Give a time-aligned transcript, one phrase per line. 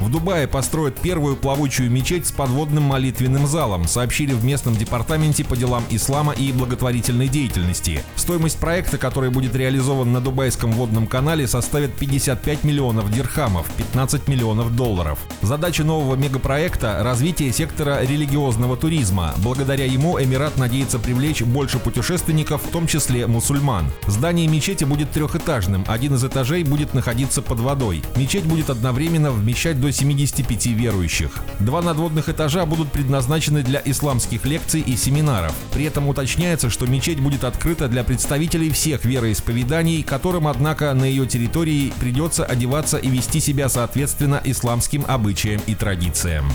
[0.00, 5.56] В Дубае построят первую плавучую мечеть с подводным молитвенным залом, сообщили в местном департаменте по
[5.56, 8.02] делам ислама и благотворительной деятельности.
[8.16, 14.74] Стоимость проекта, который будет реализован на Дубайском водном канале, составит 55 миллионов дирхамов, 15 миллионов
[14.74, 15.18] долларов.
[15.42, 19.34] Задача нового мегапроекта– развитие сектора религиозного туризма.
[19.38, 23.84] Благодаря ему Эмират надеется привлечь больше путешественников, в том числе мусульман.
[24.06, 28.02] Здание мечети будет трехэтажным, один из этажей будет находиться под водой.
[28.16, 31.30] Мечеть будет одновременно вмещать до 75 верующих.
[31.58, 35.54] Два надводных этажа будут предназначены для исламских лекций и семинаров.
[35.72, 41.26] При этом уточняется, что мечеть будет открыта для представителей всех вероисповеданий, которым, однако, на ее
[41.26, 46.50] территории придется одеваться и вести себя соответственно исламским обычаям и традициям.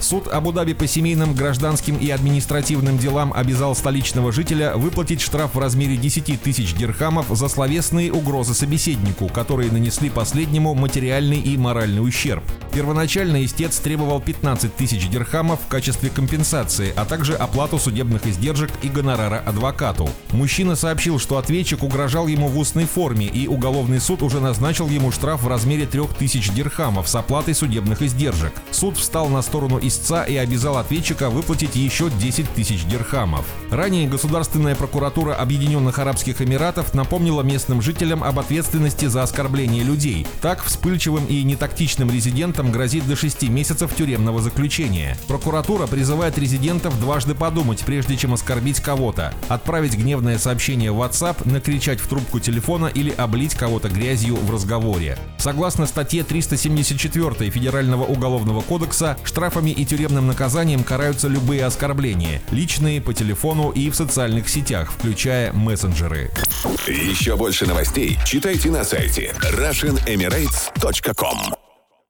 [0.00, 5.96] Суд Абу-Даби по семейным, гражданским и административным делам обязал столичного жителя выплатить штраф в размере
[5.96, 12.42] 10 тысяч дирхамов за словесные угрозы собеседнику, которые нанесли последнему материальный и моральный ущерб.
[12.72, 18.88] Первоначально истец требовал 15 тысяч дирхамов в качестве компенсации, а также оплату судебных издержек и
[18.88, 20.10] гонорара адвокату.
[20.32, 25.10] Мужчина сообщил, что ответчик угрожал ему в устной форме, и уголовный суд уже назначил ему
[25.10, 28.52] штраф в размере 3000 дирхамов с оплатой судебных издержек.
[28.72, 33.46] Суд встал на сторону истца и обязал ответчика выплатить еще 10 тысяч дирхамов.
[33.70, 40.26] Ранее Государственная прокуратура Объединенных Арабских Эмиратов напомнила местным жителям об ответственности за оскорбление людей.
[40.42, 45.18] Так, вспыльчивым и нетактичным резидентам грозит до 6 месяцев тюремного заключения.
[45.28, 52.00] Прокуратура призывает резидентов дважды подумать, прежде чем оскорбить кого-то, отправить гневное сообщение в WhatsApp, накричать
[52.00, 55.18] в трубку телефона или облить кого-то грязью в разговоре.
[55.36, 63.12] Согласно статье 374 Федерального уголовного кодекса, штрафами и тюремным наказанием караются любые оскорбления, личные, по
[63.12, 66.30] телефону и в социальных сетях, включая мессенджеры.
[66.86, 71.55] Еще больше новостей читайте на сайте RussianEmirates.com